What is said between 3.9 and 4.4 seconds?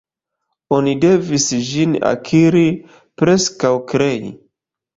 krei.